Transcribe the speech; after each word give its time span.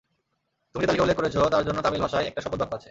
তুমি 0.75 0.81
যে 0.83 0.87
তালিকা 0.87 1.03
উল্লেখ 1.03 1.17
করেছ, 1.17 1.35
তার 1.53 1.63
জন্য 1.67 1.79
তামিল 1.81 2.01
ভাষায় 2.01 2.25
একটা 2.25 2.41
শপথ 2.41 2.59
বাক্য 2.61 2.73
আছে। 2.73 2.79